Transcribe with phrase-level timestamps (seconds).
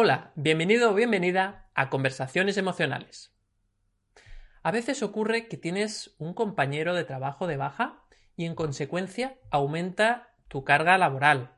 [0.00, 3.34] Hola, bienvenido o bienvenida a Conversaciones Emocionales.
[4.62, 8.04] A veces ocurre que tienes un compañero de trabajo de baja
[8.36, 11.56] y en consecuencia aumenta tu carga laboral.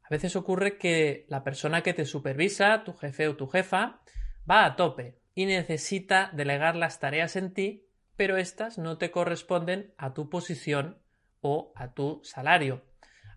[0.00, 4.00] A veces ocurre que la persona que te supervisa, tu jefe o tu jefa,
[4.48, 9.92] va a tope y necesita delegar las tareas en ti, pero éstas no te corresponden
[9.98, 11.02] a tu posición
[11.40, 12.84] o a tu salario.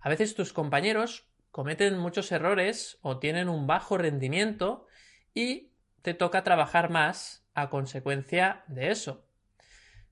[0.02, 4.88] A veces tus compañeros cometen muchos errores o tienen un bajo rendimiento
[5.34, 9.24] y te toca trabajar más a consecuencia de eso.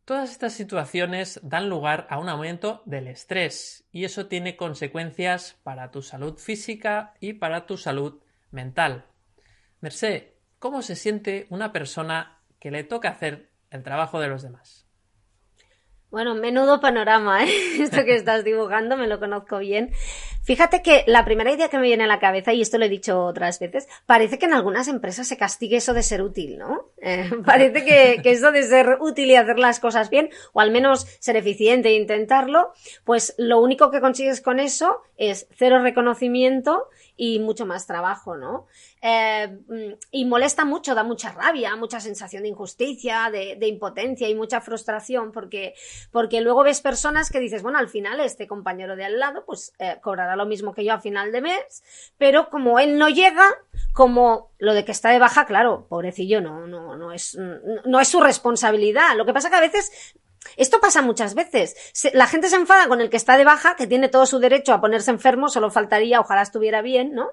[0.05, 5.91] Todas estas situaciones dan lugar a un aumento del estrés y eso tiene consecuencias para
[5.91, 9.08] tu salud física y para tu salud mental.
[9.81, 10.27] Merced,
[10.59, 14.88] ¿cómo se siente una persona que le toca hacer el trabajo de los demás?
[16.14, 17.49] Bueno, menudo panorama, ¿eh?
[17.81, 19.91] Esto que estás dibujando, me lo conozco bien.
[20.44, 22.89] Fíjate que la primera idea que me viene a la cabeza, y esto lo he
[22.89, 26.89] dicho otras veces, parece que en algunas empresas se castigue eso de ser útil, ¿no?
[27.05, 30.71] Eh, parece que, que, eso de ser útil y hacer las cosas bien, o al
[30.71, 32.71] menos ser eficiente e intentarlo,
[33.03, 38.66] pues lo único que consigues con eso es cero reconocimiento y mucho más trabajo, ¿no?
[39.02, 39.59] Eh,
[40.11, 44.61] y molesta mucho, da mucha rabia, mucha sensación de injusticia, de, de impotencia y mucha
[44.61, 45.75] frustración, porque,
[46.11, 49.73] porque luego ves personas que dices, bueno, al final este compañero de al lado, pues
[49.80, 51.83] eh, cobrará lo mismo que yo a final de mes,
[52.17, 53.48] pero como él no llega,
[53.94, 57.38] como lo de que está de baja, claro, pobrecillo, no, no, no es,
[57.86, 59.16] no es su responsabilidad.
[59.16, 60.16] Lo que pasa que a veces
[60.58, 61.76] esto pasa muchas veces.
[62.14, 64.73] la gente se enfada con el que está de baja, que tiene todo su derecho
[64.73, 67.30] a ponerse enfermo, solo faltaría, ojalá estuviera bien, ¿no?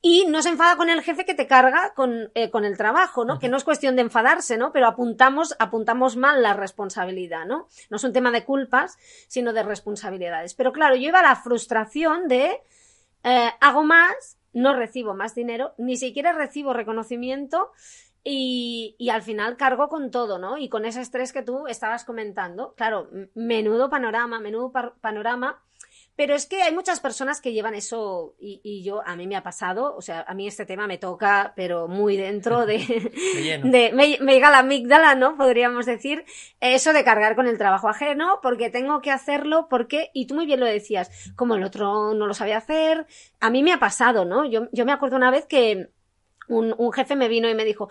[0.00, 3.24] Y no se enfada con el jefe que te carga con, eh, con el trabajo,
[3.24, 3.40] ¿no?
[3.40, 4.70] Que no es cuestión de enfadarse, ¿no?
[4.72, 7.68] Pero apuntamos, apuntamos mal la responsabilidad, ¿no?
[7.90, 8.96] No es un tema de culpas,
[9.26, 10.54] sino de responsabilidades.
[10.54, 12.60] Pero claro, yo iba a la frustración de
[13.24, 17.72] eh, hago más, no recibo más dinero, ni siquiera recibo reconocimiento
[18.30, 20.58] y, y, al final cargo con todo, ¿no?
[20.58, 22.74] Y con ese estrés que tú estabas comentando.
[22.76, 25.62] Claro, menudo panorama, menudo panorama.
[26.14, 29.36] Pero es que hay muchas personas que llevan eso y, y, yo, a mí me
[29.36, 32.78] ha pasado, o sea, a mí este tema me toca, pero muy dentro de,
[33.62, 35.36] de me, me, llega la amígdala, ¿no?
[35.36, 36.24] Podríamos decir,
[36.60, 40.44] eso de cargar con el trabajo ajeno, porque tengo que hacerlo, porque, y tú muy
[40.44, 43.06] bien lo decías, como el otro no lo sabía hacer,
[43.38, 44.44] a mí me ha pasado, ¿no?
[44.44, 45.92] Yo, yo me acuerdo una vez que,
[46.48, 47.88] un, un, jefe me vino y me dijo,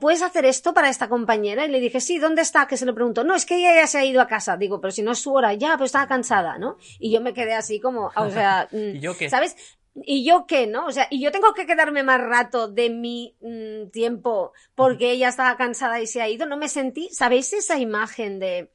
[0.00, 1.64] ¿puedes hacer esto para esta compañera?
[1.64, 2.66] Y le dije, sí, ¿dónde está?
[2.66, 3.24] Que se lo preguntó.
[3.24, 4.56] No, es que ella ya se ha ido a casa.
[4.56, 6.76] Digo, pero si no es su hora, ya, pues estaba cansada, ¿no?
[6.98, 9.30] Y yo me quedé así como, o sea, ¿Y yo qué?
[9.30, 9.56] ¿sabes?
[9.94, 10.86] ¿Y yo qué, no?
[10.86, 15.28] O sea, y yo tengo que quedarme más rato de mi mmm, tiempo porque ella
[15.28, 16.46] estaba cansada y se ha ido.
[16.46, 18.70] No me sentí, ¿sabéis esa imagen de,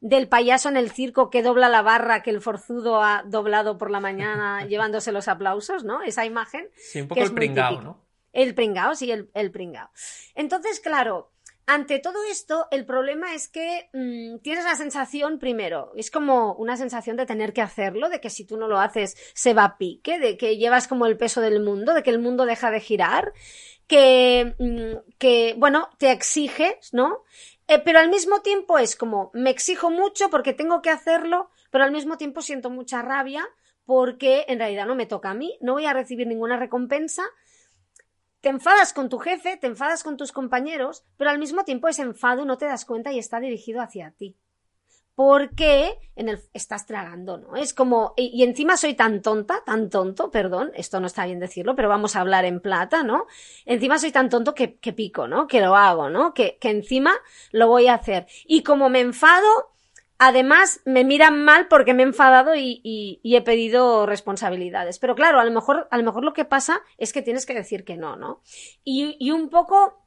[0.00, 3.90] del payaso en el circo que dobla la barra que el forzudo ha doblado por
[3.90, 6.02] la mañana llevándose los aplausos, ¿no?
[6.02, 6.68] Esa imagen.
[6.76, 8.03] Sí, un poco el pringao, ¿no?
[8.34, 9.88] El pringao, sí, el, el pringao.
[10.34, 11.30] Entonces, claro,
[11.66, 16.76] ante todo esto, el problema es que mmm, tienes la sensación, primero, es como una
[16.76, 19.78] sensación de tener que hacerlo, de que si tú no lo haces se va a
[19.78, 22.80] pique, de que llevas como el peso del mundo, de que el mundo deja de
[22.80, 23.32] girar,
[23.86, 27.24] que, mmm, que bueno, te exiges, ¿no?
[27.66, 31.84] Eh, pero al mismo tiempo es como, me exijo mucho porque tengo que hacerlo, pero
[31.84, 33.46] al mismo tiempo siento mucha rabia
[33.86, 37.22] porque en realidad no me toca a mí, no voy a recibir ninguna recompensa,
[38.44, 42.02] te enfadas con tu jefe, te enfadas con tus compañeros, pero al mismo tiempo ese
[42.02, 44.36] enfado no te das cuenta y está dirigido hacia ti.
[45.14, 47.56] Porque en el, estás tragando, ¿no?
[47.56, 51.74] Es como, y, encima soy tan tonta, tan tonto, perdón, esto no está bien decirlo,
[51.74, 53.28] pero vamos a hablar en plata, ¿no?
[53.64, 55.46] Encima soy tan tonto que, que pico, ¿no?
[55.46, 56.34] Que lo hago, ¿no?
[56.34, 57.14] Que, que encima
[57.50, 58.26] lo voy a hacer.
[58.44, 59.73] Y como me enfado,
[60.18, 64.98] Además, me miran mal porque me he enfadado y, y, y, he pedido responsabilidades.
[64.98, 67.54] Pero claro, a lo mejor, a lo mejor lo que pasa es que tienes que
[67.54, 68.40] decir que no, ¿no?
[68.84, 70.06] Y, y un poco,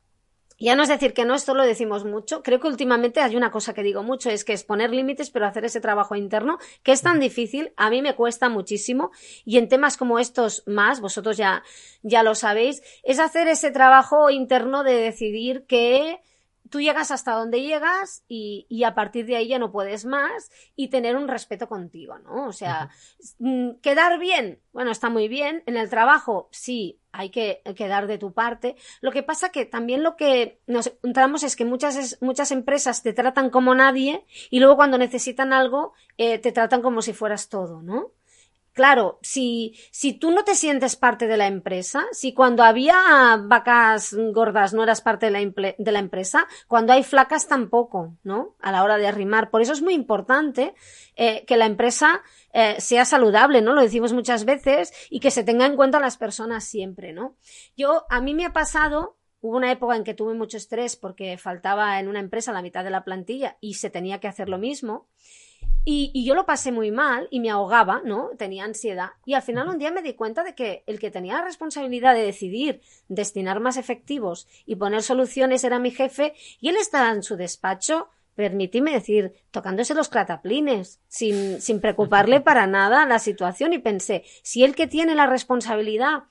[0.59, 2.41] ya no es decir que no, esto lo decimos mucho.
[2.41, 5.45] Creo que últimamente hay una cosa que digo mucho, es que es poner límites, pero
[5.45, 9.11] hacer ese trabajo interno, que es tan difícil, a mí me cuesta muchísimo,
[9.43, 11.63] y en temas como estos más, vosotros ya,
[12.01, 16.21] ya lo sabéis, es hacer ese trabajo interno de decidir que
[16.69, 20.51] tú llegas hasta donde llegas y, y, a partir de ahí ya no puedes más
[20.75, 22.47] y tener un respeto contigo, ¿no?
[22.47, 22.89] O sea,
[23.39, 23.81] uh -huh.
[23.81, 25.63] quedar bien, bueno, está muy bien.
[25.65, 28.75] En el trabajo, sí, hay que, que, dar de tu parte.
[29.01, 33.13] Lo que pasa que también lo que nos encontramos es que muchas, muchas empresas te
[33.13, 37.81] tratan como nadie y luego cuando necesitan algo eh, te tratan como si fueras todo,
[37.81, 38.11] ¿no?
[38.77, 42.93] Claro, si, si tú no te sientes parte de la empresa, si cuando había
[43.41, 48.55] vacas gordas no eras parte de la, de la, empresa, cuando hay flacas tampoco, ¿no?
[48.59, 49.49] A la hora de arrimar.
[49.49, 50.75] Por eso es muy importante
[51.15, 52.21] eh, que la empresa
[52.53, 53.73] eh, sea saludable, ¿no?
[53.73, 57.35] Lo decimos muchas veces y que se tenga en cuenta a las personas siempre, ¿no?
[57.75, 61.37] Yo, a mí me ha pasado Hubo una época en que tuve mucho estrés porque
[61.37, 64.57] faltaba en una empresa la mitad de la plantilla y se tenía que hacer lo
[64.57, 65.07] mismo.
[65.89, 68.31] Y, yo lo pasé muy mal y me ahogaba, ¿no?
[68.37, 69.11] Tenía ansiedad.
[69.25, 72.13] Y al final un día me di cuenta de que el que tenía la responsabilidad
[72.13, 77.23] de decidir destinar más efectivos y poner soluciones era mi jefe y él estaba en
[77.23, 83.79] su despacho, permitíme decir, tocándose los crataplines, sin, sin preocuparle para nada la situación y
[83.79, 86.23] pensé, si el que tiene la responsabilidad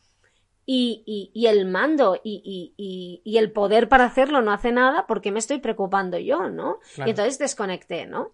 [0.68, 5.30] y, y, el mando y, y, el poder para hacerlo no hace nada, ¿por qué
[5.30, 6.80] me estoy preocupando yo, no?
[6.96, 8.32] Y entonces desconecté, ¿no?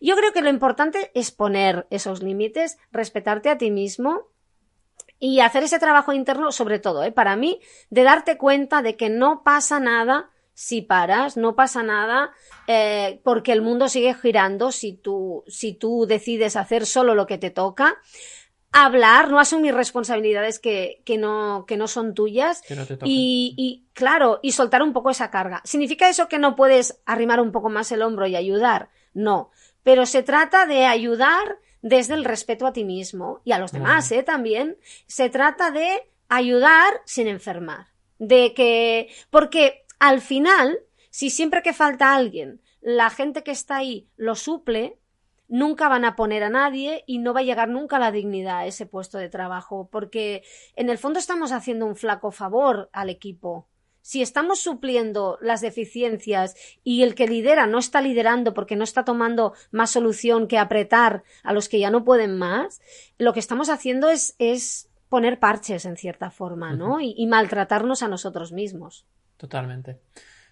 [0.00, 4.28] Yo creo que lo importante es poner esos límites, respetarte a ti mismo
[5.18, 7.12] y hacer ese trabajo interno, sobre todo, ¿eh?
[7.12, 12.30] para mí, de darte cuenta de que no pasa nada si paras, no pasa nada
[12.66, 17.36] eh, porque el mundo sigue girando si tú, si tú decides hacer solo lo que
[17.36, 18.00] te toca
[18.84, 22.62] hablar, no asumir responsabilidades que, que, no, que no son tuyas
[23.04, 25.62] y, y, claro, y soltar un poco esa carga.
[25.64, 28.90] ¿Significa eso que no puedes arrimar un poco más el hombro y ayudar?
[29.14, 29.50] No,
[29.82, 34.12] pero se trata de ayudar desde el respeto a ti mismo y a los demás,
[34.12, 34.22] ¿eh?
[34.22, 34.76] También.
[35.06, 37.86] Se trata de ayudar sin enfermar.
[38.18, 40.80] De que, porque al final,
[41.10, 44.98] si siempre que falta alguien, la gente que está ahí lo suple,
[45.48, 48.66] nunca van a poner a nadie y no va a llegar nunca la dignidad a
[48.66, 50.42] ese puesto de trabajo, porque
[50.74, 53.68] en el fondo estamos haciendo un flaco favor al equipo.
[54.00, 56.54] Si estamos supliendo las deficiencias
[56.84, 61.24] y el que lidera no está liderando porque no está tomando más solución que apretar
[61.42, 62.80] a los que ya no pueden más,
[63.18, 67.00] lo que estamos haciendo es, es poner parches en cierta forma, ¿no?
[67.00, 69.06] y maltratarnos a nosotros mismos.
[69.36, 69.98] Totalmente.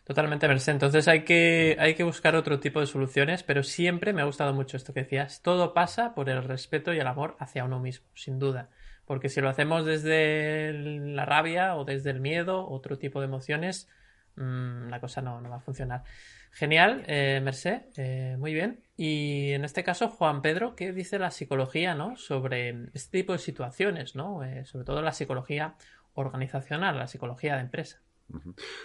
[0.05, 0.73] Totalmente, Merced.
[0.73, 4.53] Entonces hay que, hay que buscar otro tipo de soluciones, pero siempre me ha gustado
[4.53, 5.41] mucho esto que decías.
[5.41, 8.69] Todo pasa por el respeto y el amor hacia uno mismo, sin duda.
[9.07, 13.89] Porque si lo hacemos desde la rabia o desde el miedo, otro tipo de emociones,
[14.37, 16.05] mmm, la cosa no, no, va a funcionar.
[16.53, 18.81] Genial, eh, Merced, eh, muy bien.
[18.99, 22.17] Y en este caso, Juan Pedro, ¿qué dice la psicología ¿no?
[22.17, 24.45] sobre este tipo de situaciones, ¿no?
[24.45, 25.75] Eh, sobre todo la psicología
[26.13, 28.01] organizacional, la psicología de empresa?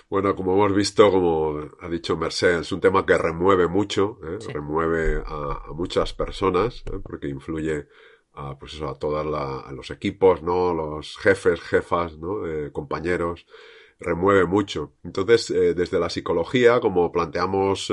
[0.09, 4.38] Bueno, como hemos visto, como ha dicho Mercedes, es un tema que remueve mucho, ¿eh?
[4.53, 7.00] remueve a, muchas personas, ¿eh?
[7.01, 7.88] porque influye
[8.33, 9.25] a, pues eso, a todos
[9.71, 10.74] los equipos, ¿no?
[10.74, 12.45] Los jefes, jefas, ¿no?
[12.45, 13.45] Eh, compañeros,
[14.00, 14.94] remueve mucho.
[15.03, 17.91] Entonces, desde la psicología, como planteamos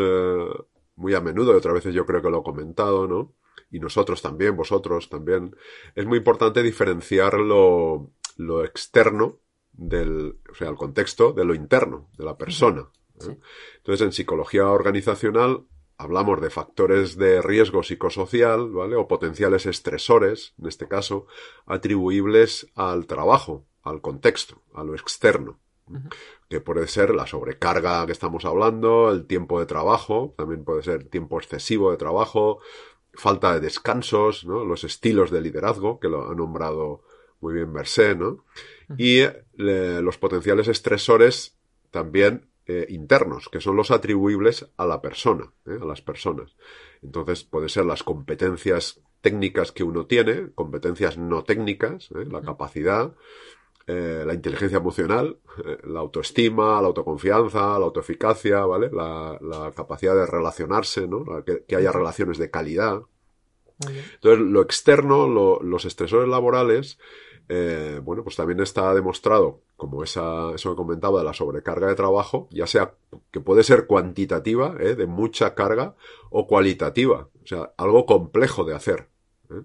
[0.95, 3.35] muy a menudo, y otras veces yo creo que lo he comentado, ¿no?
[3.71, 5.57] Y nosotros también, vosotros también,
[5.95, 9.41] es muy importante diferenciar lo, lo externo
[9.77, 12.89] del, o sea, el contexto de lo interno, de la persona.
[13.21, 13.37] ¿eh?
[13.79, 15.65] Entonces, en psicología organizacional
[15.99, 18.97] hablamos de factores de riesgo psicosocial, ¿vale?
[18.97, 21.27] O potenciales estresores, en este caso,
[21.65, 25.59] atribuibles al trabajo, al contexto, a lo externo.
[26.49, 31.05] Que puede ser la sobrecarga que estamos hablando, el tiempo de trabajo, también puede ser
[31.05, 32.59] tiempo excesivo de trabajo,
[33.15, 34.65] falta de descansos, ¿no?
[34.65, 37.03] Los estilos de liderazgo, que lo ha nombrado
[37.41, 38.45] muy bien Merced, ¿no?
[38.99, 39.23] Y
[39.57, 41.57] los potenciales estresores
[41.91, 45.79] también eh, internos, que son los atribuibles a la persona, ¿eh?
[45.81, 46.57] a las personas.
[47.01, 52.25] Entonces, puede ser las competencias técnicas que uno tiene, competencias no técnicas, ¿eh?
[52.29, 53.15] la capacidad,
[53.87, 55.39] la inteligencia emocional,
[55.85, 58.91] la autoestima, la autoconfianza, la autoeficacia, ¿vale?
[58.91, 61.25] La, capacidad de relacionarse, ¿no?
[61.45, 63.03] que, haya relaciones de calidad.
[63.89, 65.29] Entonces, lo externo,
[65.63, 66.99] los estresores laborales,
[67.49, 71.95] eh, bueno, pues también está demostrado, como esa, eso que comentaba de la sobrecarga de
[71.95, 72.95] trabajo, ya sea
[73.31, 74.95] que puede ser cuantitativa, ¿eh?
[74.95, 75.95] de mucha carga,
[76.31, 79.09] o cualitativa, o sea, algo complejo de hacer.
[79.51, 79.63] ¿eh?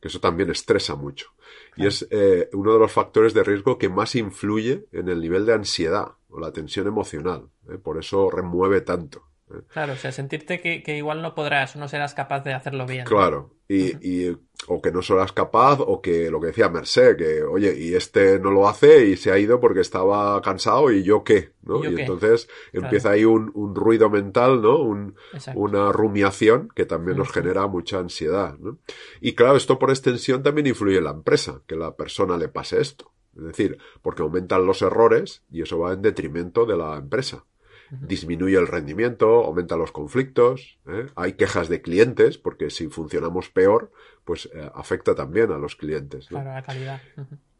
[0.00, 1.30] Que eso también estresa mucho.
[1.76, 5.44] Y es eh, uno de los factores de riesgo que más influye en el nivel
[5.44, 7.50] de ansiedad o la tensión emocional.
[7.82, 9.29] Por eso remueve tanto.
[9.68, 13.04] Claro, o sea, sentirte que, que, igual no podrás no serás capaz de hacerlo bien.
[13.04, 14.36] Claro, y, y,
[14.68, 18.38] o que no serás capaz, o que lo que decía Merced, que oye, y este
[18.38, 21.84] no lo hace y se ha ido porque estaba cansado y yo qué, ¿no?
[21.84, 24.78] Y, entonces empieza ahí un, un, ruido mental, ¿no?
[24.78, 25.16] Un,
[25.54, 28.78] una rumiación que también nos genera mucha ansiedad, ¿no?
[29.20, 32.80] Y claro, esto por extensión también influye en la empresa, que la persona le pase
[32.80, 33.12] esto.
[33.36, 37.44] Es decir, porque aumentan los errores y eso va en detrimento de la empresa
[37.90, 41.06] disminuye el rendimiento, aumenta los conflictos, ¿eh?
[41.16, 43.90] hay quejas de clientes, porque si funcionamos peor,
[44.24, 46.28] pues eh, afecta también a los clientes.
[46.28, 47.00] Claro, la calidad.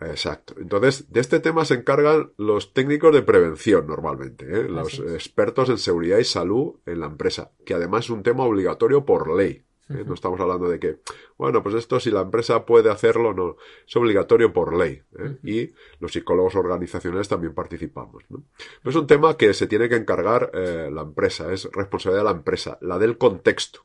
[0.01, 0.55] Exacto.
[0.59, 4.69] Entonces, de este tema se encargan los técnicos de prevención normalmente, ¿eh?
[4.69, 9.05] los expertos en seguridad y salud en la empresa, que además es un tema obligatorio
[9.05, 9.65] por ley.
[9.91, 10.05] ¿Eh?
[10.07, 11.01] No estamos hablando de que,
[11.37, 13.57] bueno, pues esto si la empresa puede hacerlo, no,
[13.87, 15.03] es obligatorio por ley.
[15.19, 15.39] ¿eh?
[15.43, 18.25] Y los psicólogos organizacionales también participamos.
[18.29, 18.45] ¿no?
[18.83, 22.31] Pero es un tema que se tiene que encargar eh, la empresa, es responsabilidad de
[22.31, 23.85] la empresa, la del contexto.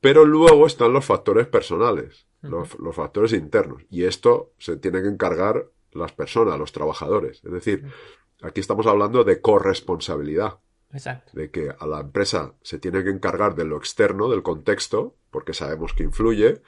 [0.00, 3.82] Pero luego están los factores personales, los, los, factores internos.
[3.90, 7.42] Y esto se tiene que encargar las personas, los trabajadores.
[7.44, 7.84] Es decir,
[8.42, 10.60] aquí estamos hablando de corresponsabilidad.
[10.92, 11.32] Exacto.
[11.34, 15.52] De que a la empresa se tiene que encargar de lo externo, del contexto, porque
[15.52, 16.62] sabemos que influye,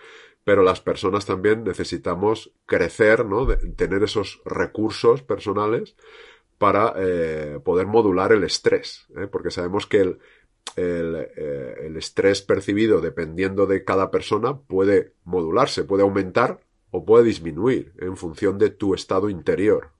[0.45, 3.47] pero las personas también necesitamos crecer, ¿no?
[3.77, 5.97] Tener esos recursos personales
[6.59, 9.27] para eh, poder modular el estrés, ¿eh?
[9.27, 10.19] porque sabemos que el,
[10.77, 16.61] eh, el, estrés percibido dependiendo de cada persona puede modularse, puede aumentar
[16.91, 19.93] o puede disminuir en función de tu estado interior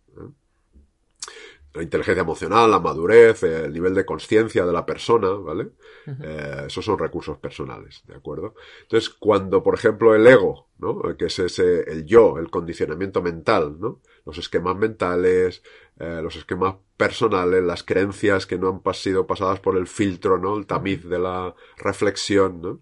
[1.73, 5.71] la inteligencia emocional, la madurez, el nivel de conciencia de la persona, ¿vale?
[6.07, 6.17] Uh -huh.
[6.25, 8.55] eh, esos son recursos personales, ¿de acuerdo?
[8.83, 11.01] Entonces, cuando, por ejemplo, el ego, ¿no?
[11.17, 14.01] Que es ese, el yo, el condicionamiento mental, ¿no?
[14.27, 15.63] Los esquemas mentales,
[15.99, 20.57] eh, los esquemas personales, las creencias que no han sido pasadas por el filtro, ¿no?
[20.57, 22.71] El tamiz de la reflexión, ¿no?
[22.71, 22.81] Uh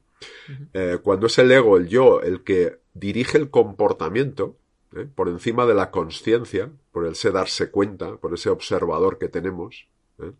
[0.48, 0.68] -huh.
[0.72, 4.56] eh, cuando es el ego, el yo, el que dirige el comportamiento,
[4.96, 5.06] ¿eh?
[5.14, 9.88] por encima de la conciencia, por ese darse cuenta, por ese observador que tenemos.
[10.18, 10.32] ¿eh?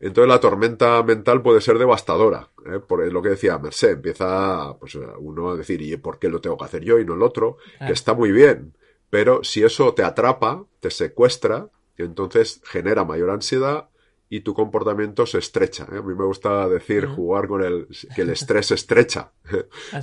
[0.00, 2.80] Entonces la tormenta mental puede ser devastadora, ¿eh?
[2.80, 6.58] por lo que decía Merced, empieza pues, uno a decir, ¿y por qué lo tengo
[6.58, 7.56] que hacer yo y no el otro?
[7.56, 7.86] Claro.
[7.86, 8.76] Que está muy bien,
[9.10, 13.88] pero si eso te atrapa, te secuestra, entonces genera mayor ansiedad
[14.34, 15.86] y tu comportamiento se estrecha.
[15.92, 15.98] ¿eh?
[15.98, 17.86] A mí me gusta decir, jugar con el,
[18.16, 19.30] que el estrés estrecha,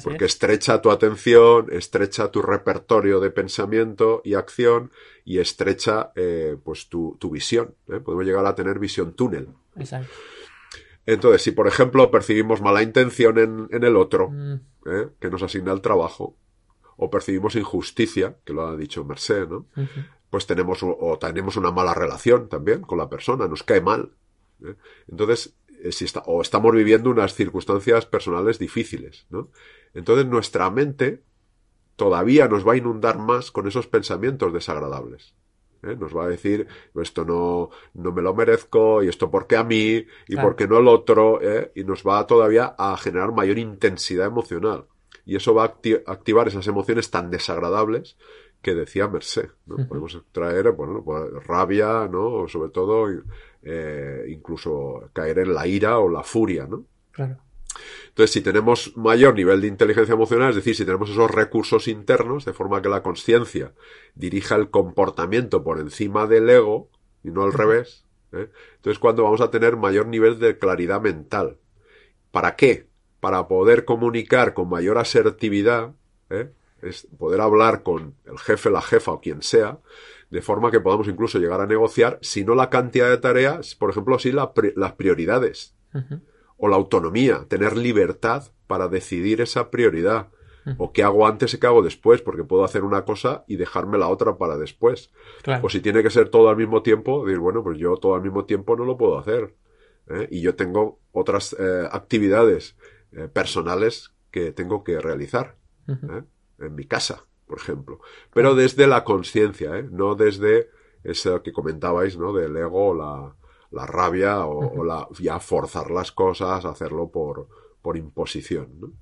[0.05, 0.31] porque es.
[0.31, 4.89] estrecha tu atención, estrecha tu repertorio de pensamiento y acción
[5.25, 7.75] y estrecha eh, pues tu, tu visión.
[7.89, 8.00] ¿eh?
[8.00, 9.50] Podemos llegar a tener visión túnel.
[9.75, 10.13] Exacto.
[11.05, 14.59] Entonces, si por ejemplo percibimos mala intención en, en el otro, mm.
[15.19, 16.38] que nos asigna el trabajo,
[16.95, 19.65] o percibimos injusticia, que lo ha dicho Merced, ¿no?
[19.75, 23.81] Uh -huh pues tenemos o tenemos una mala relación también con la persona, nos cae
[23.81, 24.11] mal.
[24.65, 24.75] ¿Eh?
[25.10, 25.56] Entonces,
[25.91, 29.50] si está, o estamos viviendo unas circunstancias personales difíciles, ¿no?
[29.94, 31.24] Entonces nuestra mente
[31.96, 35.36] todavía nos va a inundar más con esos pensamientos desagradables.
[35.84, 35.96] ¿eh?
[35.96, 40.06] Nos va a decir, esto no, no me lo merezco, y esto porque a mí,
[40.27, 40.48] y claro.
[40.48, 41.72] porque no el otro, ¿eh?
[41.75, 44.86] y nos va todavía a generar mayor intensidad emocional.
[45.25, 48.18] Y eso va a acti activar esas emociones tan desagradables
[48.62, 49.50] que decía Merced.
[49.65, 49.88] ¿no?
[49.88, 52.48] Podemos traer, bueno, pues, rabia, ¿no?
[52.48, 53.08] Sobre todo,
[53.63, 56.86] eh, incluso caer en la ira o la furia, ¿no?
[57.12, 57.38] Claro.
[58.10, 62.46] Entonces, si tenemos mayor nivel de inteligencia emocional, es decir, si tenemos esos recursos internos,
[62.46, 63.74] de forma que la conciencia
[64.15, 66.89] dirija el comportamiento por encima del ego,
[67.24, 68.50] y no al revés, ¿eh?
[68.75, 71.58] entonces cuando vamos a tener mayor nivel de claridad mental.
[72.32, 72.88] ¿Para qué?
[73.20, 75.94] Para poder comunicar con mayor asertividad,
[76.30, 76.51] ¿eh?
[76.82, 79.80] es poder hablar con el jefe, la jefa o quien sea,
[80.31, 83.89] de forma que podamos incluso llegar a negociar, si no la cantidad de tareas, por
[83.89, 86.21] ejemplo, sí la, las prioridades uh -huh.
[86.57, 90.29] o la autonomía, tener libertad para decidir esa prioridad.
[90.65, 90.75] Uh -huh.
[90.77, 93.97] O qué hago antes y qué hago después, porque puedo hacer una cosa y dejarme
[93.97, 95.11] la otra para después.
[95.41, 95.65] Claro.
[95.65, 98.21] O si tiene que ser todo al mismo tiempo, decir, bueno, pues yo todo al
[98.21, 99.55] mismo tiempo no lo puedo hacer.
[100.07, 100.27] ¿eh?
[100.31, 102.77] Y yo tengo otras eh, actividades
[103.11, 105.55] eh, personales que tengo que realizar.
[105.88, 106.25] Uh -huh
[106.61, 108.00] en mi casa, por ejemplo.
[108.34, 109.86] Pero desde la conciencia, ¿eh?
[109.91, 110.70] no desde
[111.03, 112.31] eso que comentabais, ¿no?
[112.31, 113.36] Del ego, la,
[113.72, 117.50] la rabia o, la, ya forzar las cosas, hacerlo por,
[117.81, 118.93] por imposición, ¿no?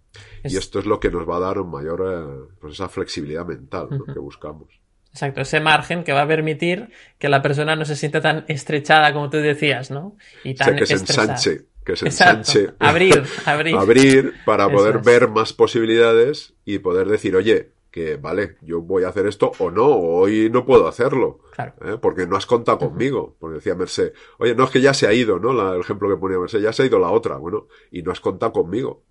[0.41, 0.51] Es...
[0.53, 3.45] Y esto es lo que nos va a dar un mayor, eh, pues esa flexibilidad
[3.45, 3.97] mental, ¿no?
[3.97, 4.13] uh -huh.
[4.15, 4.79] Que buscamos.
[5.11, 6.89] Exacto, ese margen que va a permitir
[7.19, 10.17] que la persona no se sienta tan estrechada como tú decías, ¿no?
[10.43, 11.37] Y tan o sea, que estresada.
[11.37, 12.69] se ensanche, que se ensanche.
[12.79, 13.75] Abrir, abrir.
[13.75, 15.05] abrir para poder es.
[15.05, 19.71] ver más posibilidades y poder decir, oye, que vale, yo voy a hacer esto o
[19.71, 21.39] no, hoy no puedo hacerlo.
[21.53, 21.73] Claro.
[21.81, 21.97] ¿eh?
[22.01, 23.35] Porque no has contado conmigo.
[23.39, 25.53] Porque decía Merced, oye, no es que ya se ha ido, ¿no?
[25.53, 27.37] La, el ejemplo que ponía Merced, ya se ha ido la otra.
[27.37, 29.03] Bueno, y no has contado conmigo.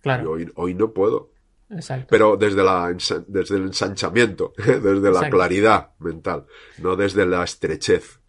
[0.00, 0.32] Claro.
[0.32, 1.30] hoy, hoy no puedo.
[1.70, 2.08] Exacto.
[2.10, 2.92] Pero desde, la,
[3.28, 5.36] desde el ensanchamiento, desde la Exacto.
[5.36, 6.46] claridad mental,
[6.78, 8.19] no desde la estrechez.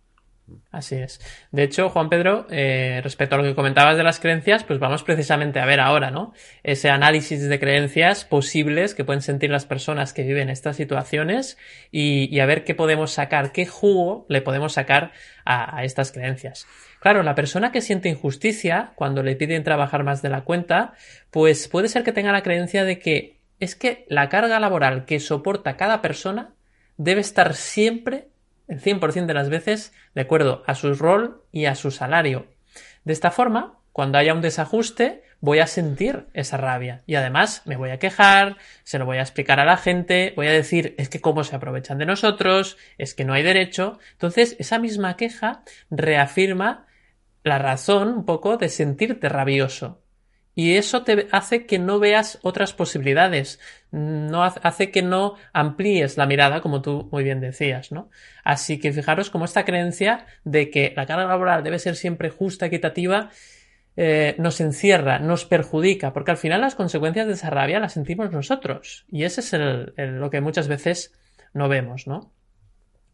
[0.72, 1.20] Así es.
[1.52, 5.04] De hecho, Juan Pedro, eh, respecto a lo que comentabas de las creencias, pues vamos
[5.04, 6.34] precisamente a ver ahora, ¿no?
[6.64, 11.58] Ese análisis de creencias posibles que pueden sentir las personas que viven estas situaciones
[11.92, 15.12] y, a ver qué podemos sacar, qué jugo le podemos sacar
[15.46, 16.66] a, estas creencias.
[17.00, 20.94] Claro, la persona que siente injusticia cuando le piden trabajar más de la cuenta,
[21.30, 25.20] pues puede ser que tenga la creencia de que es que la carga laboral que
[25.20, 26.54] soporta cada persona
[26.98, 28.31] debe estar siempre
[28.72, 32.48] el 100% de las veces de acuerdo a su rol y a su salario.
[33.04, 37.76] De esta forma, cuando haya un desajuste, voy a sentir esa rabia y además me
[37.76, 41.10] voy a quejar, se lo voy a explicar a la gente, voy a decir es
[41.10, 44.00] que cómo se aprovechan de nosotros, es que no hay derecho.
[44.14, 46.88] Entonces, esa misma queja reafirma
[47.44, 50.02] la razón un poco de sentirte rabioso.
[50.54, 53.60] Y eso te hace que no veas otras posibilidades,
[53.92, 58.10] no hace que no amplíes la mirada, como tú muy bien decías, ¿no?
[58.44, 62.66] Así que fijaros como esta creencia de que la carga laboral debe ser siempre justa,
[62.66, 63.30] equitativa,
[63.96, 68.32] eh, nos encierra, nos perjudica, porque al final las consecuencias de esa rabia las sentimos
[68.32, 69.06] nosotros.
[69.10, 69.54] Y ese es
[69.96, 71.14] lo que muchas veces
[71.54, 72.34] no vemos, ¿no?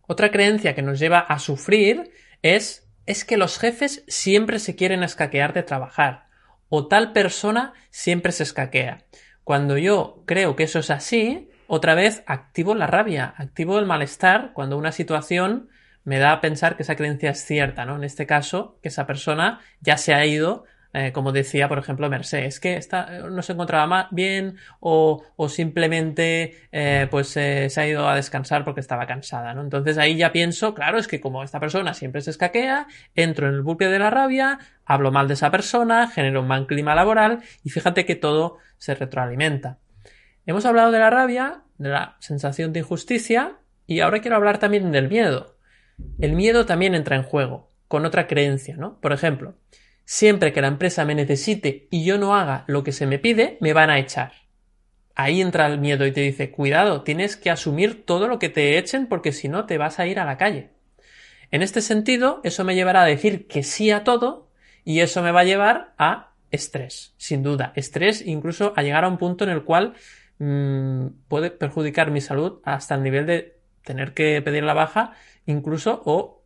[0.07, 5.03] Otra creencia que nos lleva a sufrir es, es que los jefes siempre se quieren
[5.03, 6.26] escaquear de trabajar
[6.69, 9.05] o tal persona siempre se escaquea.
[9.43, 14.51] Cuando yo creo que eso es así, otra vez activo la rabia, activo el malestar
[14.53, 15.69] cuando una situación
[16.03, 17.97] me da a pensar que esa creencia es cierta, ¿no?
[17.97, 20.63] En este caso, que esa persona ya se ha ido
[20.99, 27.07] eh, como decía, por ejemplo, Mercedes, que está, no se encontraba bien o, simplemente eh,
[27.11, 29.61] pues se ha ido a descansar porque estaba cansada, ¿no?
[29.61, 33.53] Entonces ahí ya pienso, claro, es que como esta persona siempre se escaquea, entro en
[33.53, 37.43] el bucle de la rabia, hablo mal de esa persona, genero un mal clima laboral
[37.63, 39.77] y fíjate que todo se retroalimenta.
[40.47, 44.91] Hemos hablado de la rabia, de la sensación de injusticia y ahora quiero hablar también
[44.91, 45.57] del miedo.
[46.17, 48.99] El miedo también entra en juego con otra creencia, ¿no?
[48.99, 49.55] Por ejemplo,
[50.09, 53.57] Siempre que la empresa me necesite y yo no haga lo que se me pide,
[53.59, 54.31] me van a echar.
[55.15, 58.77] Ahí entra el miedo y te dice, cuidado, tienes que asumir todo lo que te
[58.77, 60.69] echen porque si no te vas a ir a la calle.
[61.51, 64.49] En este sentido, eso me llevará a decir que sí a todo
[64.85, 67.73] y eso me va a llevar a estrés, sin duda.
[67.75, 69.95] Estrés incluso a llegar a un punto en el cual
[70.39, 75.11] mm, puede perjudicar mi salud hasta el nivel de tener que pedir la baja
[75.45, 76.36] incluso o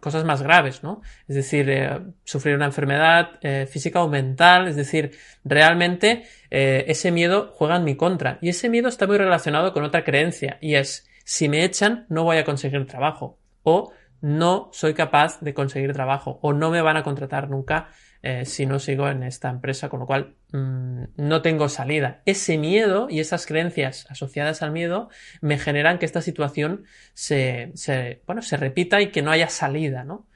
[0.00, 1.02] cosas más graves, ¿no?
[1.28, 5.12] Es decir, eh, sufrir una enfermedad eh, física o mental, es decir,
[5.44, 8.38] realmente eh, ese miedo juega en mi contra.
[8.40, 12.24] Y ese miedo está muy relacionado con otra creencia, y es, si me echan, no
[12.24, 16.96] voy a conseguir trabajo, o no soy capaz de conseguir trabajo, o no me van
[16.96, 17.88] a contratar nunca
[18.28, 22.22] eh, si no sigo en esta empresa, con lo cual mm, no tengo salida.
[22.24, 25.10] Ese miedo y esas creencias asociadas al miedo
[25.40, 27.72] me generan que esta situación se,
[28.26, 30.26] bueno, se repita y que no haya salida, ¿no?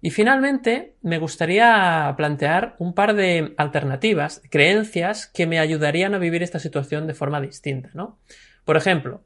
[0.00, 6.44] Y finalmente, me gustaría plantear un par de alternativas, creencias que me ayudarían a vivir
[6.44, 8.20] esta situación de forma distinta, ¿no?
[8.64, 9.24] Por ejemplo,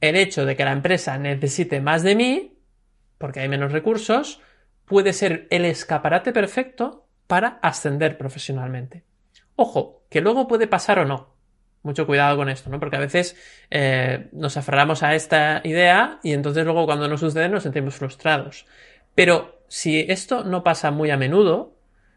[0.00, 2.58] el hecho de que la empresa necesite más de mí,
[3.18, 4.40] porque hay menos recursos,
[4.86, 9.04] puede ser el escaparate perfecto para ascender profesionalmente.
[9.56, 11.34] Ojo, que luego puede pasar o no.
[11.82, 12.80] Mucho cuidado con esto, ¿no?
[12.80, 13.36] Porque a veces
[13.70, 18.66] eh, nos aferramos a esta idea y entonces luego cuando no sucede nos sentimos frustrados.
[19.14, 21.76] Pero si esto no pasa muy a menudo,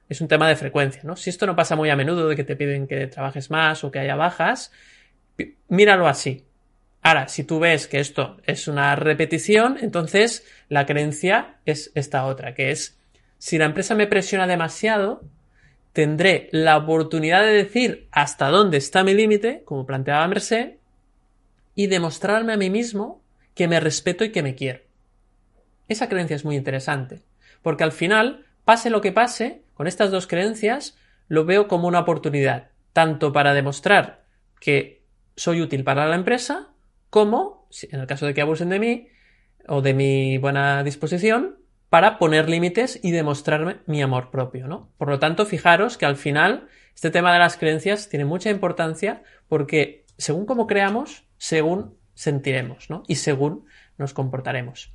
[0.09, 1.15] es un tema de frecuencia, ¿no?
[1.15, 3.91] Si esto no pasa muy a menudo de que te piden que trabajes más o
[3.91, 4.71] que haya bajas,
[5.67, 6.45] míralo así.
[7.01, 12.53] Ahora, si tú ves que esto es una repetición, entonces la creencia es esta otra,
[12.53, 12.98] que es
[13.39, 15.23] si la empresa me presiona demasiado,
[15.93, 20.75] tendré la oportunidad de decir hasta dónde está mi límite, como planteaba Merced,
[21.73, 23.23] y demostrarme a mí mismo
[23.55, 24.81] que me respeto y que me quiero.
[25.87, 27.21] Esa creencia es muy interesante,
[27.61, 30.97] porque al final, pase lo que pase, con estas dos creencias,
[31.29, 34.25] lo veo como una oportunidad, tanto para demostrar
[34.59, 35.01] que
[35.37, 36.69] soy útil para la empresa,
[37.09, 39.07] como, en el caso de que abusen de mí,
[39.65, 41.58] o de mi buena disposición,
[41.89, 44.89] para poner límites y demostrarme mi amor propio, ¿no?
[44.97, 49.23] Por lo tanto, fijaros que al final este tema de las creencias tiene mucha importancia
[49.47, 53.03] porque según cómo creamos, según sentiremos, ¿no?
[53.07, 53.65] Y según
[53.97, 54.93] nos comportaremos.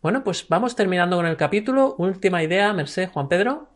[0.00, 1.96] Bueno, pues vamos terminando con el capítulo.
[1.98, 3.68] Última idea, Merced, Juan Pedro.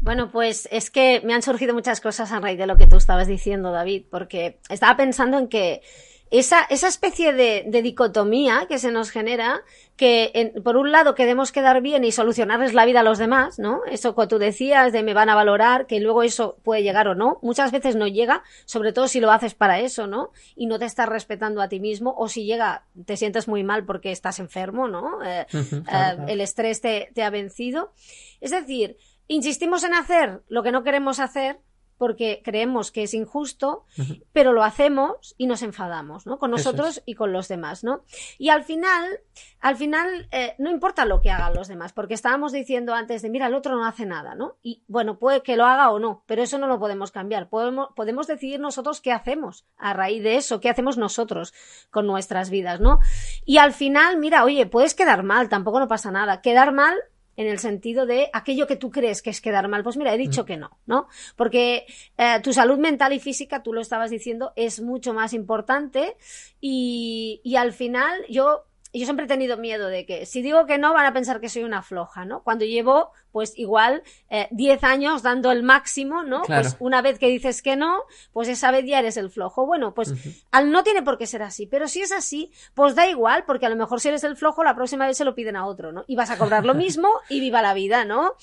[0.00, 2.96] Bueno, pues es que me han surgido muchas cosas a raíz de lo que tú
[2.96, 5.82] estabas diciendo, David, porque estaba pensando en que
[6.30, 9.62] esa, esa especie de, de dicotomía que se nos genera,
[9.96, 13.58] que en- por un lado queremos quedar bien y solucionarles la vida a los demás,
[13.58, 13.80] ¿no?
[13.90, 17.14] Eso que tú decías de me van a valorar, que luego eso puede llegar o
[17.14, 17.38] no.
[17.42, 20.30] Muchas veces no llega, sobre todo si lo haces para eso, ¿no?
[20.54, 23.84] Y no te estás respetando a ti mismo, o si llega, te sientes muy mal
[23.84, 25.22] porque estás enfermo, ¿no?
[25.24, 27.92] Eh, eh, claro, el estrés te, te ha vencido.
[28.40, 31.58] Es decir, insistimos en hacer lo que no queremos hacer
[31.98, 33.84] porque creemos que es injusto,
[34.32, 36.38] pero lo hacemos y nos enfadamos, ¿no?
[36.38, 37.02] Con nosotros es.
[37.04, 38.04] y con los demás, ¿no?
[38.38, 39.20] Y al final,
[39.60, 43.30] al final, eh, no importa lo que hagan los demás, porque estábamos diciendo antes de,
[43.30, 44.56] mira, el otro no hace nada, ¿no?
[44.62, 47.48] Y bueno, puede que lo haga o no, pero eso no lo podemos cambiar.
[47.48, 51.52] Podemos, podemos decidir nosotros qué hacemos a raíz de eso, qué hacemos nosotros
[51.90, 53.00] con nuestras vidas, ¿no?
[53.44, 56.40] Y al final, mira, oye, puedes quedar mal, tampoco no pasa nada.
[56.42, 56.94] Quedar mal
[57.38, 59.84] en el sentido de aquello que tú crees que es quedar mal.
[59.84, 61.06] Pues mira, he dicho que no, ¿no?
[61.36, 61.86] Porque
[62.18, 66.16] eh, tu salud mental y física, tú lo estabas diciendo, es mucho más importante
[66.60, 68.64] y, y al final yo,
[68.98, 71.48] yo siempre he tenido miedo de que si digo que no van a pensar que
[71.48, 72.42] soy una floja, ¿no?
[72.42, 76.42] Cuando llevo pues igual eh, 10 años dando el máximo, ¿no?
[76.42, 76.62] Claro.
[76.62, 79.66] Pues una vez que dices que no, pues esa vez ya eres el flojo.
[79.66, 80.12] Bueno, pues
[80.50, 83.66] al no tiene por qué ser así, pero si es así, pues da igual, porque
[83.66, 85.92] a lo mejor si eres el flojo, la próxima vez se lo piden a otro,
[85.92, 86.04] ¿no?
[86.06, 88.34] Y vas a cobrar lo mismo y viva la vida, ¿no?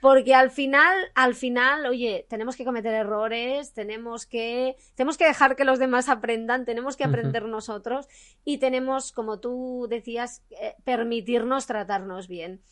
[0.00, 5.56] Porque al final, al final, oye, tenemos que cometer errores, tenemos que, tenemos que dejar
[5.56, 8.06] que los demás aprendan, tenemos que aprender nosotros
[8.44, 10.03] y tenemos, como tú decías,
[10.50, 12.62] eh, permitirnos tratarnos bien.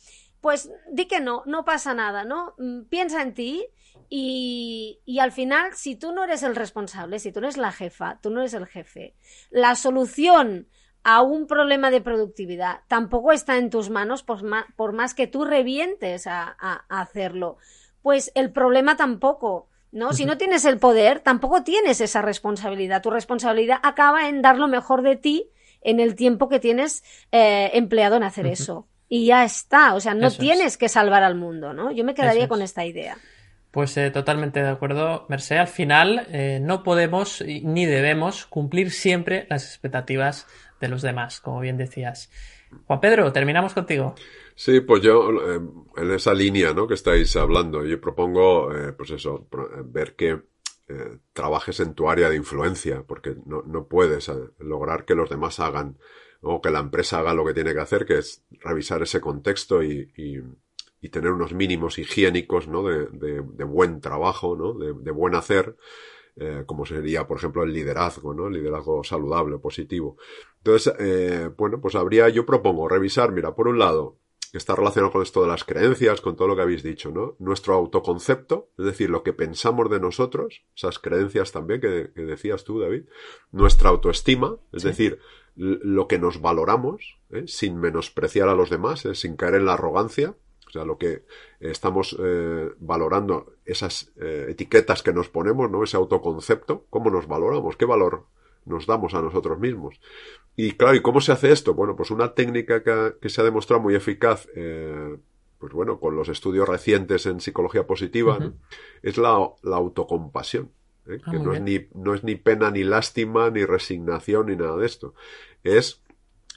[0.41, 2.53] Pues di que no, no pasa nada, ¿no?
[2.57, 3.65] Mm, Piensa en ti
[4.09, 7.71] y, y al final, si tú no eres el responsable, si tú no eres la
[7.71, 9.15] jefa, tú no eres el jefe,
[9.49, 10.67] la solución
[11.03, 15.27] a un problema de productividad tampoco está en tus manos por más, por más que
[15.27, 17.57] tú revientes a, a- a hacerlo.
[18.01, 19.69] Pues el problema tampoco.
[19.91, 20.11] ¿No?
[20.13, 23.03] Si no tienes el poder, tampoco tienes esa responsabilidad.
[23.03, 25.51] Tu responsabilidad acaba en dar lo mejor de ti
[25.83, 28.87] en el tiempo que tienes eh, empleado en hacer eso.
[29.09, 29.93] Y ya está.
[29.95, 30.37] O sea, no Eso es.
[30.39, 31.91] tienes que salvar al mundo, ¿no?
[31.91, 32.71] Yo me quedaría Eso con es.
[32.71, 33.17] esta idea.
[33.71, 35.57] Pues eh, totalmente de acuerdo, Merced.
[35.57, 40.47] Al final eh, no podemos ni debemos cumplir siempre las expectativas
[40.79, 42.29] de los demás, como bien decías.
[42.87, 44.15] Juan Pedro, terminamos contigo.
[44.55, 45.59] Sí, pues yo eh,
[45.97, 46.87] en esa línea ¿no?
[46.87, 49.47] que estáis hablando, yo propongo, eh, pues eso,
[49.85, 50.39] ver que
[50.89, 55.29] eh, trabajes en tu área de influencia, porque no, no puedes eh, lograr que los
[55.29, 55.97] demás hagan
[56.41, 59.81] o que la empresa haga lo que tiene que hacer, que es revisar ese contexto
[59.83, 60.41] y, y-
[61.01, 62.83] y tener unos mínimos higiénicos ¿no?
[62.83, 64.73] de, de- de buen trabajo, ¿no?
[64.73, 65.75] de, de buen hacer,
[66.35, 68.47] eh, como sería, por ejemplo, el liderazgo, ¿no?
[68.47, 70.17] El liderazgo saludable, positivo.
[70.57, 74.17] Entonces, eh, bueno, pues habría, yo propongo revisar, mira, por un lado,
[74.57, 77.35] está relacionado con esto de las creencias, con todo lo que habéis dicho, ¿no?
[77.39, 82.63] Nuestro autoconcepto, es decir, lo que pensamos de nosotros, esas creencias también que, que decías
[82.63, 83.03] tú, David,
[83.51, 84.89] nuestra autoestima, es Sí.
[84.89, 85.19] decir,
[85.55, 87.43] lo que nos valoramos, ¿eh?
[87.47, 89.15] sin menospreciar a los demás, ¿eh?
[89.15, 90.35] sin caer en la arrogancia,
[90.67, 91.23] o sea, lo que
[91.59, 95.83] estamos eh, valorando, esas etiquetas que nos ponemos, ¿no?
[95.83, 97.75] Ese autoconcepto, ¿cómo nos valoramos?
[97.75, 98.25] ¿Qué valor
[98.65, 99.99] nos damos a nosotros mismos?
[100.55, 101.73] Y claro, ¿y cómo se hace esto?
[101.73, 105.17] Bueno, pues una técnica que, que se ha demostrado muy eficaz, eh,
[105.57, 108.37] pues bueno, con los estudios recientes en psicología positiva,
[109.01, 110.71] es la, la autocompasión.
[111.07, 111.19] ¿eh?
[111.23, 114.77] Ah, que no es, ni, no es ni pena, ni lástima, ni resignación, ni nada
[114.77, 115.15] de esto.
[115.63, 116.01] Es,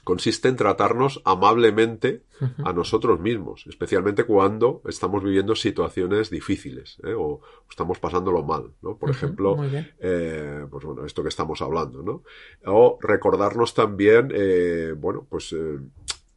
[0.07, 2.21] consiste en tratarnos amablemente
[2.63, 7.13] a nosotros mismos, especialmente cuando estamos viviendo situaciones difíciles ¿eh?
[7.13, 8.95] o estamos pasándolo mal, ¿no?
[8.95, 9.57] Por ejemplo,
[9.99, 12.23] eh, pues bueno, esto que estamos hablando, ¿no?
[12.65, 15.53] O recordarnos también, eh, bueno, pues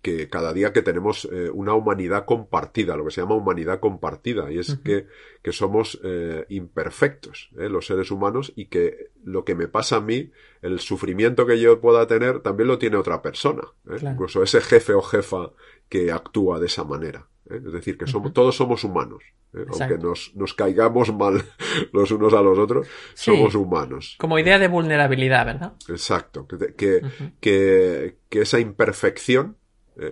[0.02, 4.50] que cada día que tenemos eh, una humanidad compartida, lo que se llama humanidad compartida,
[4.50, 5.06] y es que,
[5.42, 7.68] que somos eh, imperfectos, ¿eh?
[7.68, 10.30] los seres humanos, y que lo que me pasa a mí,
[10.62, 13.96] el sufrimiento que yo pueda tener, también lo tiene otra persona, ¿eh?
[13.98, 14.14] Claro.
[14.14, 15.50] incluso ese jefe o jefa
[15.88, 17.28] que actúa de esa manera.
[17.50, 17.60] ¿eh?
[17.66, 19.66] Es decir, que somos, todos somos humanos, ¿eh?
[19.68, 21.42] Aunque nos, nos caigamos mal
[21.92, 23.32] los unos a los otros, Sí.
[23.32, 24.16] somos humanos.
[24.18, 25.72] Como idea de vulnerabilidad, ¿verdad?
[25.88, 27.02] Exacto, que, que,
[27.40, 29.56] que, que esa imperfección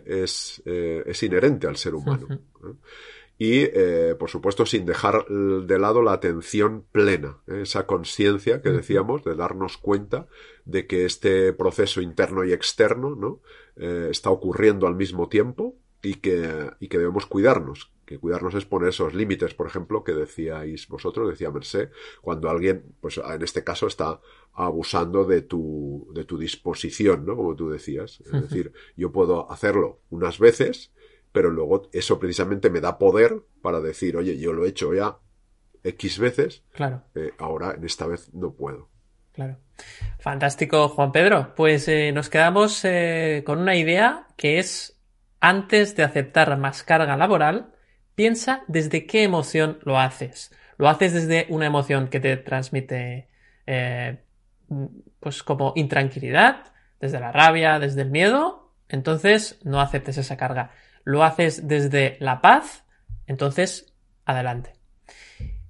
[0.06, 2.26] es, eh, es inherente al ser humano.
[2.30, 2.74] ¿eh?
[3.40, 7.60] Y, eh, por supuesto, sin dejar de lado la atención plena, ¿eh?
[7.62, 10.26] esa conciencia que decíamos de darnos cuenta
[10.64, 13.40] de que este proceso interno y externo ¿no?
[13.76, 17.92] Eh, está ocurriendo al mismo tiempo y que, y que debemos cuidarnos.
[18.08, 21.90] Que cuidarnos es poner esos límites, por ejemplo, que decíais vosotros, decía Mercé,
[22.22, 24.18] cuando alguien, pues en este caso, está
[24.54, 27.36] abusando de tu, de tu disposición, ¿no?
[27.36, 28.20] Como tú decías.
[28.20, 30.90] Es decir, yo puedo hacerlo unas veces,
[31.32, 35.18] pero luego eso precisamente me da poder para decir, oye, yo lo he hecho ya
[35.84, 37.02] X veces, Claro.
[37.14, 38.88] eh, ahora en esta vez no puedo.
[39.32, 39.58] claro.
[40.18, 41.52] Fantástico, Juan Pedro.
[41.54, 44.98] Pues eh, nos quedamos eh, con una idea que es,
[45.40, 47.74] antes de aceptar más carga laboral,
[48.18, 50.50] piensa desde qué emoción lo haces.
[50.76, 53.28] ¿Lo haces desde una emoción que te transmite,
[53.64, 54.18] eh,
[55.20, 58.72] pues como intranquilidad, desde la rabia, desde el miedo?
[58.88, 60.72] Entonces no aceptes esa carga.
[61.04, 62.84] ¿Lo haces desde la paz?
[63.28, 64.72] Entonces, adelante.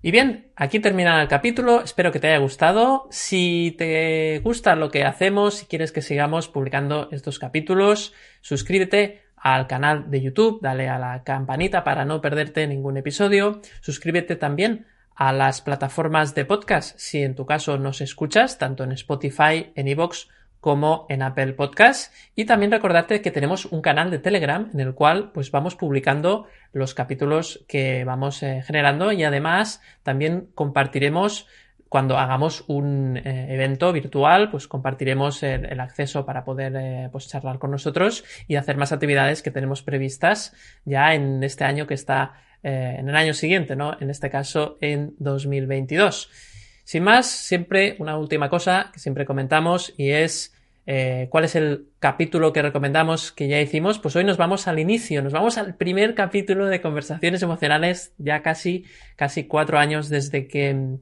[0.01, 3.09] Y bien, aquí termina el capítulo, espero que te haya gustado.
[3.11, 9.67] Si te gusta lo que hacemos, si quieres que sigamos publicando estos capítulos, suscríbete al
[9.67, 15.33] canal de YouTube, dale a la campanita para no perderte ningún episodio, suscríbete también a
[15.33, 20.29] las plataformas de podcast si en tu caso nos escuchas, tanto en Spotify, en iVoox
[20.61, 22.13] como en Apple Podcast.
[22.35, 26.47] Y también recordarte que tenemos un canal de Telegram en el cual pues vamos publicando
[26.73, 31.47] los capítulos que vamos eh, generando y además también compartiremos
[31.89, 37.59] cuando hagamos un eh, evento virtual, pues compartiremos el, acceso para poder eh, pues charlar
[37.59, 42.43] con nosotros y hacer más actividades que tenemos previstas ya en este año que está
[42.61, 43.97] en el año siguiente, ¿no?
[44.01, 46.29] En este caso en 2022.
[46.83, 50.59] Sin más, siempre una última cosa que siempre comentamos y es
[50.91, 53.99] eh, cuál es el capítulo que recomendamos que ya hicimos.
[53.99, 58.41] Pues hoy nos vamos al inicio, nos vamos al primer capítulo de conversaciones emocionales, ya
[58.41, 60.97] casi, casi cuatro años desde que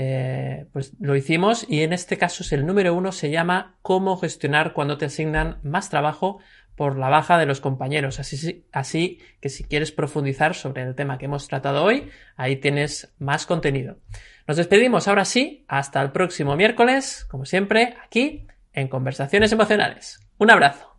[0.00, 4.16] eh, pues lo hicimos y en este caso es el número uno, se llama cómo
[4.16, 6.38] gestionar cuando te asignan más trabajo
[6.76, 8.20] por la baja de los compañeros.
[8.20, 13.12] Así, así que si quieres profundizar sobre el tema que hemos tratado hoy, ahí tienes
[13.18, 13.98] más contenido.
[14.46, 20.20] Nos despedimos ahora sí, hasta el próximo miércoles, como siempre, aquí en Conversaciones Emocionales.
[20.38, 20.97] Un abrazo.